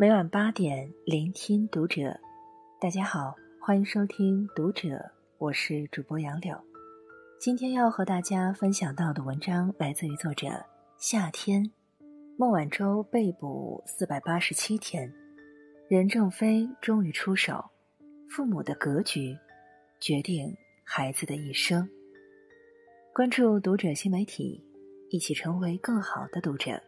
[0.00, 2.18] 每晚八点，聆听读者。
[2.80, 4.88] 大家好，欢迎收听《读者》，
[5.36, 6.58] 我是主播杨柳。
[7.38, 10.48] 今天要和大家分享到的文章来自于作者
[10.96, 11.70] 夏天。
[12.38, 15.12] 孟晚舟被捕四百八十七天，
[15.86, 17.62] 任正非终于出手，
[18.30, 19.36] 父母的格局
[20.00, 21.86] 决定孩子的一生。
[23.12, 24.64] 关注《读者》新媒体，
[25.10, 26.82] 一起成为更好的读者。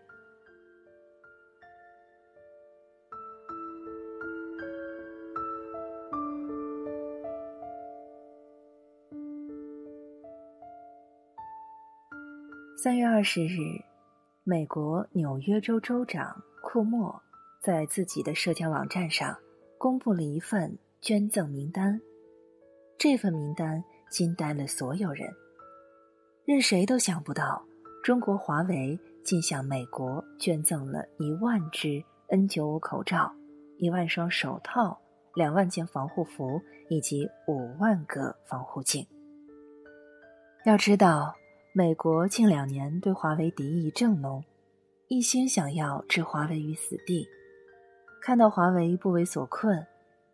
[12.82, 13.80] 三月二十日，
[14.42, 17.22] 美国纽约州州长库莫
[17.60, 19.38] 在自己的社交网站上
[19.78, 22.00] 公布了一份捐赠名单。
[22.98, 25.32] 这份名单惊呆了所有人，
[26.44, 27.64] 任谁都想不到，
[28.02, 33.32] 中国华为竟向美国捐赠了一万只 N95 口罩、
[33.78, 35.00] 一万双手套、
[35.36, 39.06] 两万件防护服以及五万个防护镜。
[40.64, 41.32] 要知道。
[41.74, 44.44] 美国近两年对华为敌意正浓，
[45.08, 47.26] 一心想要置华为于死地。
[48.20, 49.86] 看到华为不为所困，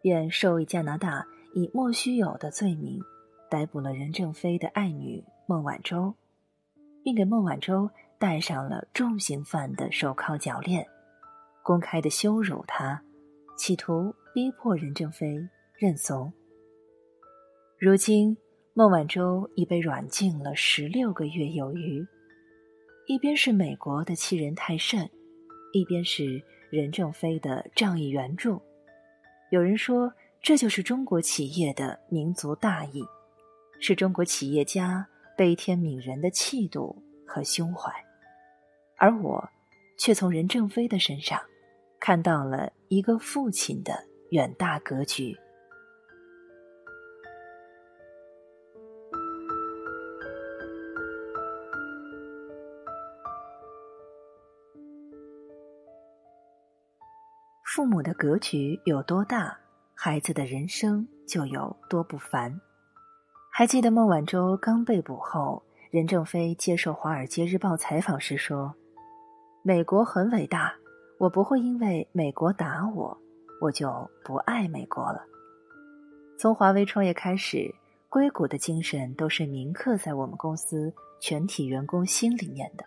[0.02, 3.00] 便授意加拿大以莫须有的罪名
[3.48, 6.12] 逮捕了任正非的爱女孟晚舟，
[7.04, 10.84] 并给孟晚舟戴上了重刑犯的手铐脚链，
[11.62, 13.00] 公开的羞辱他，
[13.56, 16.32] 企图逼迫任正非认怂。
[17.78, 18.36] 如今。
[18.78, 22.06] 孟晚舟已被软禁了十六个月有余，
[23.08, 25.10] 一边是美国的欺人太甚，
[25.72, 28.62] 一边是任正非的仗义援助。
[29.50, 33.02] 有人说，这就是中国企业的民族大义，
[33.80, 35.04] 是中国企业家
[35.36, 37.92] 悲天悯人的气度和胸怀。
[38.96, 39.44] 而我，
[39.98, 41.40] 却从任正非的身上，
[41.98, 45.36] 看到了一个父亲的远大格局。
[57.74, 59.54] 父母的格局有多大，
[59.94, 62.58] 孩子的人生就有多不凡。
[63.52, 68.74] 还记得孟晚舟刚被捕后，任正非接受《华尔街日报》采访时说
[69.62, 70.74] ：“美国很伟大，
[71.18, 73.14] 我不会因为美国打我，
[73.60, 75.22] 我就不爱美国了。”
[76.40, 77.70] 从华为创业开始，
[78.08, 80.90] 硅谷的精神都是铭刻在我们公司
[81.20, 82.84] 全体员工心里面的。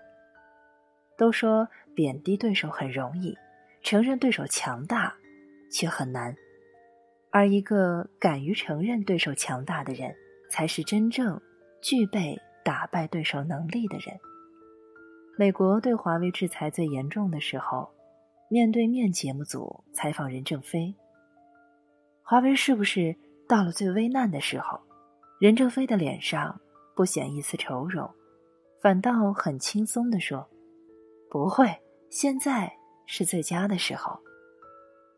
[1.20, 3.38] 都说贬低对手很容易。
[3.82, 5.16] 承认对手强大，
[5.72, 6.36] 却很难，
[7.32, 10.14] 而一个敢于承认对手强大的人，
[10.50, 11.42] 才是真正
[11.82, 14.20] 具备打败对手能力的人。
[15.38, 17.90] 美国对华为制裁最严重的时候，
[18.50, 20.94] 面对面节目组采访任正非
[22.22, 23.16] ：“华为是不是
[23.48, 24.80] 到了最危难的时候？”
[25.40, 26.62] 任正非的脸上
[26.96, 28.08] 不显一丝愁容，
[28.80, 30.48] 反倒很轻松地说
[31.32, 31.76] ：“不会，
[32.12, 32.72] 现在。”
[33.14, 34.18] 是最佳的时候。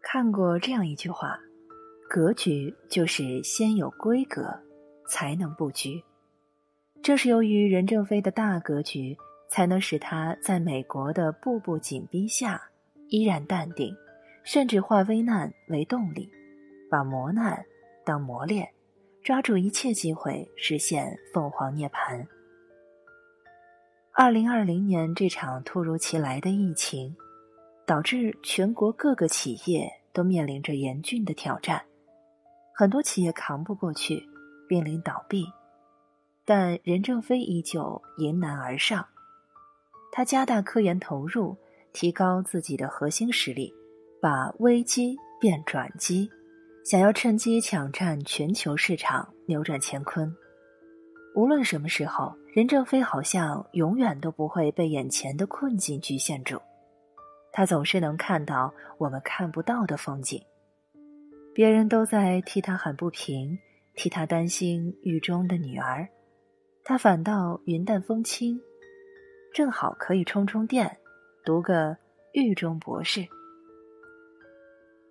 [0.02, 1.40] 看过这样一句话
[2.09, 4.50] ：“格局就是先有规格，
[5.08, 6.04] 才能布局。”
[7.04, 9.16] 正是由于任正非的大格局，
[9.48, 12.59] 才能使他在美国的步步紧逼下
[13.09, 13.96] 依然淡定，
[14.44, 16.28] 甚至化危难为动力，
[16.90, 17.64] 把磨难
[18.04, 18.68] 当磨练，
[19.24, 22.25] 抓住一切机会实现凤凰涅槃。
[24.14, 27.16] 二零二零年这场突如其来的疫情。
[27.86, 31.84] 导致全国各个企业都面临着严峻的挑战，
[32.74, 34.24] 很多企业扛不过去，
[34.68, 35.46] 濒临倒闭。
[36.46, 39.06] 但任正非依旧迎难而上，
[40.12, 41.56] 他加大科研投入，
[41.94, 43.74] 提高自己的核心实力，
[44.22, 46.30] 把危机变转机，
[46.84, 50.34] 想要趁机抢占全球市场，扭转乾坤。
[51.36, 56.62] 无论什么时候，任正非好像永远都不会被眼前的困境局限住。
[57.56, 60.44] 他总是能看到我们看不到的风景，
[61.54, 63.60] 别人都在替他喊不平，
[63.94, 66.10] 替他担心狱中的女儿，
[66.84, 68.60] 他反倒云淡风轻，
[69.54, 70.98] 正好可以充充电，
[71.46, 71.96] 读个
[72.34, 73.24] 狱中博士。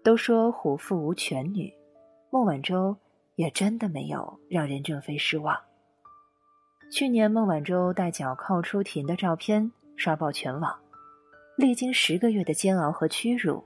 [0.03, 1.73] 都说虎父无犬女，
[2.29, 2.97] 孟晚舟
[3.37, 5.57] 也真的没有让任正非失望。
[6.91, 10.77] 去年孟晚舟带脚铐出庭的照片刷爆全网。
[11.63, 13.63] 历经十个月的煎熬和屈辱，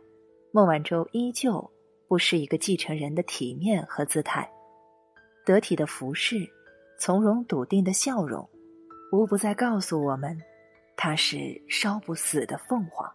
[0.53, 1.71] 孟晚舟依旧
[2.07, 4.47] 不失一个继承人的体面和姿态，
[5.47, 6.47] 得体的服饰，
[6.99, 8.47] 从容笃定的笑容，
[9.11, 10.39] 无不在告诉我们，
[10.95, 13.11] 她是烧不死的凤凰。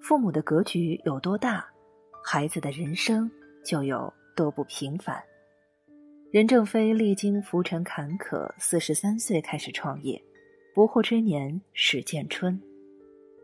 [0.00, 1.68] 父母的格局有多大，
[2.24, 3.30] 孩子的人生
[3.62, 5.22] 就有多不平凡。
[6.30, 10.18] 任正非历经浮沉坎坷，四十三岁开始创业，
[10.74, 12.58] 不惑之年始见春，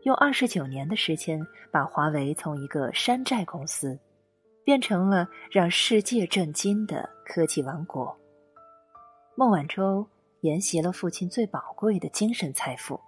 [0.05, 3.99] 用二十九年的时间，把华为从一个山寨公司，
[4.63, 8.15] 变成了让世界震惊的科技王国。
[9.35, 10.07] 孟晚舟
[10.41, 12.99] 沿袭了父亲最宝贵的精神财富，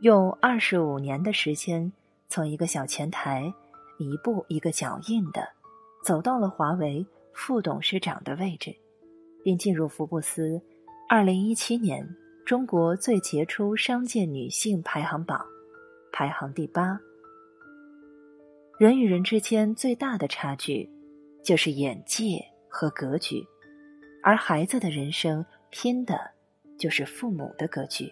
[0.00, 1.92] 用二十五年的时间，
[2.28, 3.54] 从一个小前台，
[4.00, 5.48] 一步一个脚印的，
[6.04, 8.74] 走到了华为副董事长的位置。
[9.44, 10.60] 并进入福布斯
[11.08, 12.04] 二零一七年
[12.44, 15.46] 中国最杰出商界女性排行榜，
[16.18, 16.98] 排行第八。
[18.78, 20.88] 人与人之间最大的差距，
[21.44, 23.46] 就是眼界和格局，
[24.22, 26.18] 而孩子的人生拼的，
[26.78, 28.10] 就是父母的格局。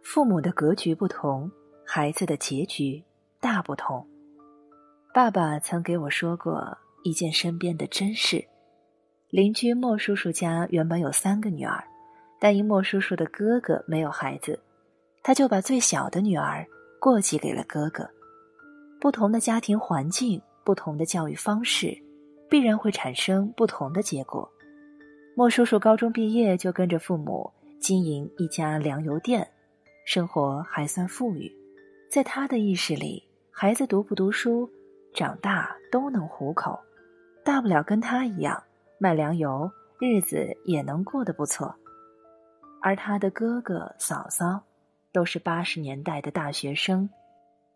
[0.00, 1.50] 父母的格局不同，
[1.84, 3.02] 孩子的结局
[3.40, 4.09] 大不同。
[5.12, 8.44] 爸爸曾给我说过一件身边的真事：
[9.28, 11.82] 邻居莫叔叔家原本有三个女儿，
[12.38, 14.56] 但因莫叔叔的哥哥没有孩子，
[15.20, 16.64] 他就把最小的女儿
[17.00, 18.08] 过继给了哥哥。
[19.00, 21.92] 不同的家庭环境，不同的教育方式，
[22.48, 24.48] 必然会产生不同的结果。
[25.34, 29.44] 莫叔叔高中毕业就跟着父母经营一家粮油店。
[30.04, 31.50] 生活还算富裕，
[32.08, 34.70] 在他的意识里，孩子读不读书，
[35.12, 36.78] 长大都能糊口，
[37.44, 38.62] 大不了跟他一样
[38.98, 41.74] 卖粮油，日子也能过得不错。
[42.82, 44.62] 而他的哥哥嫂嫂
[45.12, 47.10] 都是八十年代的大学生，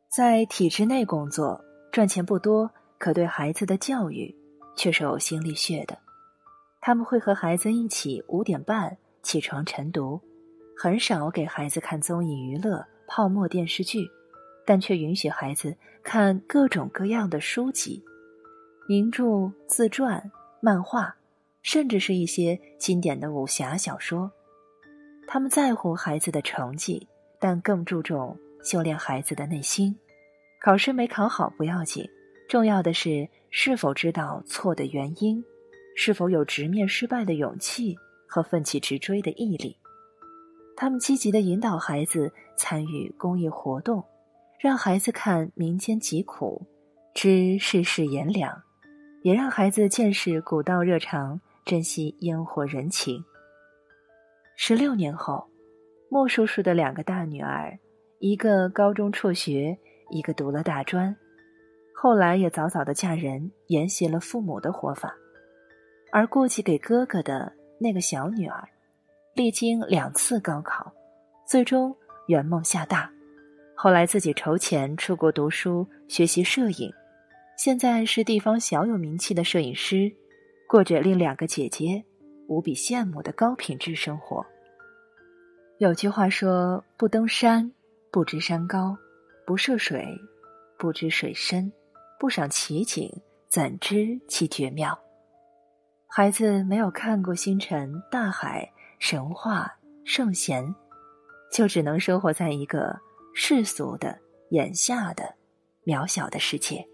[0.08, 4.34] 在体制内工作，赚钱不多，可对孩子的教育
[4.76, 5.98] 却是呕心沥血的。
[6.80, 10.20] 他们会和孩子一起五点半起床晨读。
[10.76, 14.10] 很少给孩子看综艺娱乐、泡沫电视剧，
[14.64, 18.02] 但却允许孩子看各种各样的书籍、
[18.88, 20.30] 名著、自传、
[20.60, 21.16] 漫画，
[21.62, 24.30] 甚至是一些经典的武侠小说。
[25.26, 27.08] 他们在乎孩子的成绩，
[27.38, 29.96] 但更注重修炼孩子的内心。
[30.62, 32.08] 考试没考好不要紧，
[32.48, 35.44] 重要的是是否知道错的原因，
[35.96, 37.96] 是否有直面失败的勇气
[38.26, 39.76] 和奋起直追的毅力。
[40.76, 44.04] 他们积极的引导孩子参与公益活动，
[44.64, 46.66] 让孩子看民间疾苦，
[47.12, 48.62] 知世事炎凉，
[49.20, 53.22] 也让孩子见识古道热肠，珍惜烟火人情。
[54.56, 55.46] 十六年后，
[56.08, 57.78] 莫叔叔的两个大女儿，
[58.20, 59.78] 一个高中辍学，
[60.08, 61.14] 一个读了大专，
[61.94, 65.14] 后来也早早的嫁人，沿袭了父母的活法，
[66.10, 68.66] 而过继给哥哥的那个小女儿。
[69.34, 70.90] 历经两次高考，
[71.46, 71.94] 最终
[72.28, 73.12] 圆梦厦大，
[73.84, 76.90] 后来自己筹钱出国读书学习摄影，
[77.58, 80.10] 现在是地方小有名气的摄影师，
[80.66, 82.02] 过着令两个姐姐
[82.48, 84.42] 无比羡慕的高品质生活。
[85.76, 87.70] 有句话说：“不登山，
[88.10, 88.96] 不知山高；
[89.44, 90.18] 不涉水，
[90.78, 91.70] 不知水深；
[92.18, 93.12] 不赏奇景，
[93.50, 94.98] 怎知其绝妙？”
[96.08, 98.66] 孩子没有看过星辰大海。
[98.98, 99.70] 神话
[100.06, 100.74] 圣贤，
[101.52, 102.98] 就只能生活在一个
[103.34, 104.18] 世俗的、
[104.50, 105.34] 眼下的、
[105.84, 106.86] 渺小的世界，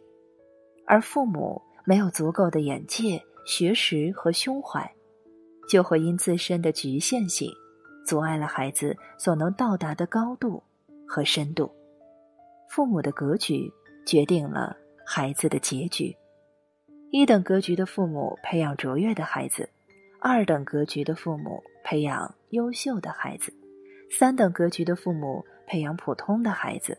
[0.87, 4.91] 而父母没有足够的眼界、学识和胸怀，
[5.69, 7.53] 就会因自身的局限性，
[8.07, 10.63] 阻碍了孩子所能到达的高度
[11.07, 11.71] 和深度。
[12.71, 13.71] 父母的格局
[14.07, 16.17] 决定了孩子的结局。
[17.11, 19.69] 一等格局的父母培养卓越的孩子，
[20.21, 21.63] 二等格局的父母。
[21.83, 23.53] 培养优秀的孩子，
[24.11, 26.99] 三等格局的父母培养普通的孩子。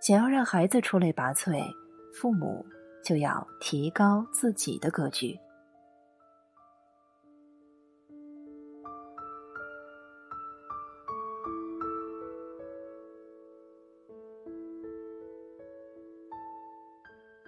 [0.00, 1.60] 想要让孩子出类拔萃，
[2.14, 2.64] 父母
[3.02, 5.36] 就要提高自己的格局。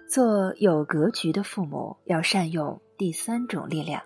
[0.09, 4.01] 做有格局的父母，要善用第三种力量。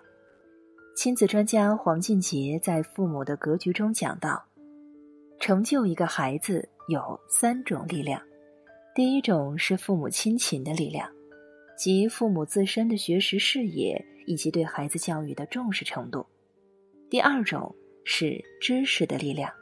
[0.94, 4.44] 亲子专家黄俊杰在《父母的格局》中讲到，
[5.44, 8.18] 成就一个孩子有三种力量。
[8.94, 11.06] 第一种是父母亲情的力量，
[11.76, 16.24] 即父母自身的学识视野以及对孩子教育的重视程度。
[17.10, 19.52] 第二种是知识的力量，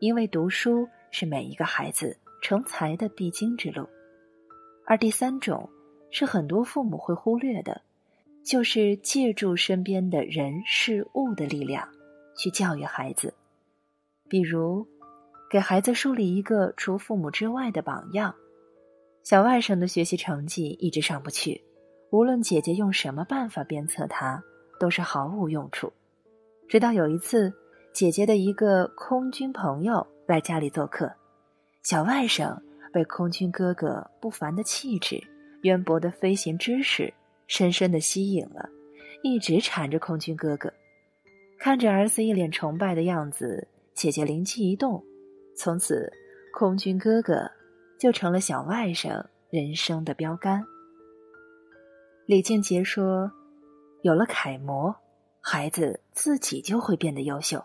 [0.00, 3.88] 因为读书是每一个孩子成才的必经之路。
[4.84, 5.70] 而第三种
[6.10, 7.80] 是很多父母会忽略的，
[8.44, 11.88] 就是借助身边的人事物的力量
[12.36, 13.32] 去教育孩子，
[14.28, 14.84] 比如
[15.54, 18.34] 给孩子树立一个除父母之外的榜样。
[19.22, 21.62] 小外甥的学习成绩一直上不去，
[22.10, 24.42] 无论姐姐用什么办法鞭策他，
[24.80, 25.92] 都是毫无用处。
[26.68, 27.54] 直到有一次，
[27.92, 31.08] 姐姐的一个空军朋友来家里做客，
[31.84, 32.60] 小外甥
[32.92, 35.22] 被空军哥哥不凡的气质、
[35.62, 37.14] 渊博的飞行知识
[37.46, 38.68] 深深的吸引了，
[39.22, 40.68] 一直缠着空军哥哥。
[41.60, 45.00] 看着儿子一脸崇拜的样子，姐姐灵机一动，
[45.56, 46.12] 从此
[46.52, 47.50] 空军哥哥。
[47.96, 50.62] 就成了小外甥人生的标杆。
[52.26, 53.30] 李静杰说
[54.02, 54.94] ：“有了楷模，
[55.40, 57.64] 孩子自己就会变得优秀。”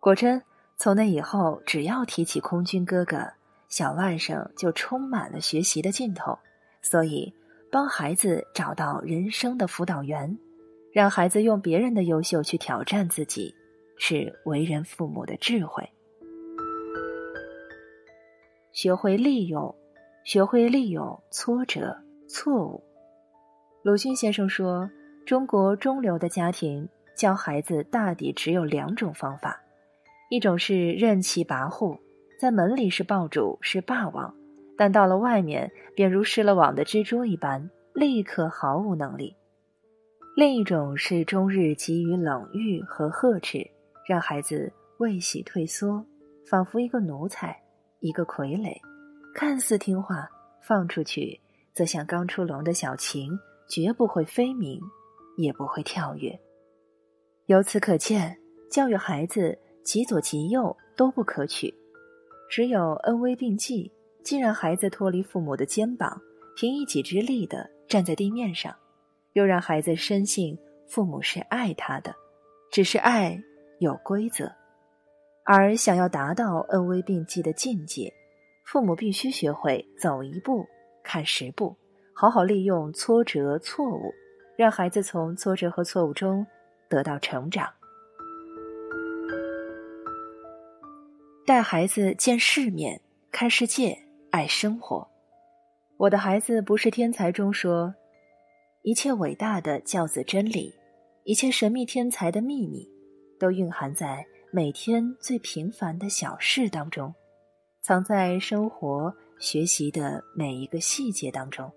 [0.00, 0.42] 果真，
[0.76, 3.32] 从那以后，只要提起空军哥哥，
[3.68, 6.38] 小外甥就充满了学习的劲头。
[6.82, 7.32] 所以，
[7.70, 10.36] 帮孩子找到人生的辅导员，
[10.92, 13.54] 让孩子用别人的优秀去挑战自己，
[13.96, 15.88] 是为人父母的智慧。
[18.74, 19.72] 学会利用，
[20.24, 22.82] 学会利用挫折、错误。
[23.84, 24.90] 鲁迅先生说
[25.24, 29.62] ：“中国中流的家庭教孩子大抵只有两种方法，
[30.28, 31.96] 一种是任其跋扈，
[32.36, 34.34] 在门里是爆主是霸王，
[34.76, 39.36] 但到了外面便如失了网的蜘蛛一般，立刻毫无能力；
[40.34, 43.64] 另一种是终日给予冷遇和呵斥，
[44.08, 46.04] 让孩子未喜退缩，
[46.44, 47.56] 仿佛一个奴才。”
[48.04, 48.76] 一个傀儡，
[49.34, 50.28] 看似听话，
[50.60, 51.40] 放出去
[51.72, 53.30] 则像刚出笼的小禽，
[53.66, 54.78] 绝不会飞鸣，
[55.38, 56.38] 也不会跳跃。
[57.46, 58.38] 由此可见，
[58.70, 61.72] 教育孩子极左极右都不可取，
[62.50, 63.90] 只有恩威并济，
[64.22, 66.20] 既让孩子脱离父母的肩膀，
[66.56, 68.76] 凭一己之力的站在地面上，
[69.32, 72.14] 又让孩子深信父母是爱他的，
[72.70, 73.42] 只是爱
[73.78, 74.52] 有规则。
[75.46, 78.10] 而想要达到恩威并济的境界，
[78.64, 80.66] 父母必须学会走一步
[81.02, 81.76] 看十步，
[82.14, 84.10] 好好利用挫折、错误，
[84.56, 86.46] 让孩子从挫折和错误中
[86.88, 87.70] 得到成长。
[91.46, 92.98] 带孩子见世面、
[93.30, 93.98] 看世界、
[94.30, 95.06] 爱生活。
[95.98, 97.94] 我的孩子不是天才中说，
[98.80, 100.74] 一切伟大的教子真理，
[101.24, 102.88] 一切神秘天才的秘密，
[103.38, 104.26] 都蕴含在。
[104.56, 107.12] 每天最平凡的小事当中，
[107.80, 111.68] 藏在生活学习的每一个细节当中。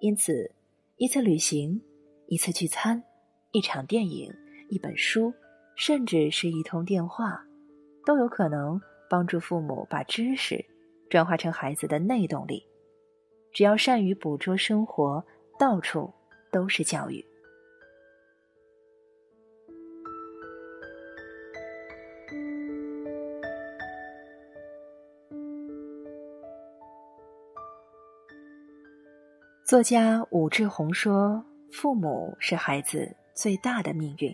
[0.00, 0.54] 因此，
[0.96, 1.80] 一次旅行，
[2.26, 3.02] 一次聚餐，
[3.50, 4.30] 一场电影，
[4.68, 5.32] 一本书，
[5.74, 7.42] 甚至是一通电话，
[8.04, 10.62] 都有可能帮助父母把知识
[11.08, 12.62] 转化成孩子的内动力。
[13.54, 15.24] 只要善于捕捉生活，
[15.58, 16.12] 到处
[16.52, 17.24] 都是教育。
[29.66, 31.44] 作家武志红说
[31.74, 34.32] ：“父母是孩子最大的命运，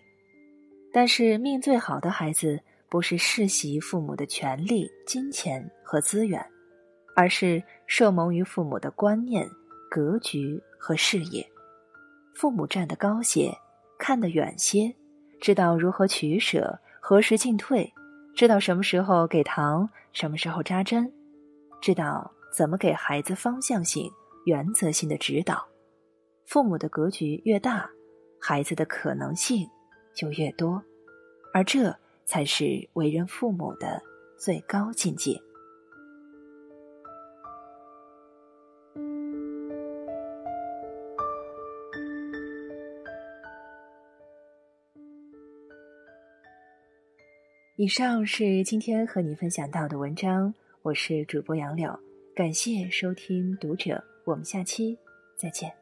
[0.93, 2.61] 但是命最好的孩子
[2.91, 6.45] 不是世袭父母的权利、金钱和资源，
[7.17, 9.49] 而是受蒙于父母的观念、
[9.91, 11.43] 格局和事业。
[12.35, 13.51] 父母站得高些，
[13.99, 14.95] 看得远些，
[15.41, 17.91] 知道如何取舍，何时进退，
[18.37, 21.11] 知道什么时候给糖，什么时候扎针，
[21.81, 24.13] 知道怎么给孩子方向性。”
[24.45, 25.67] 原则性的指导，
[26.47, 27.89] 父母的格局越大，
[28.41, 29.69] 孩子的可能性
[30.15, 30.83] 就越多，
[31.53, 31.95] 而这
[32.25, 34.03] 才是为人父母的
[34.37, 35.41] 最高境界。
[47.77, 51.99] 以上是今天和你分享到的文章，我是主播杨柳，
[52.35, 54.12] 感谢收听读者。
[54.25, 54.99] 我们下期
[55.37, 55.82] 再见。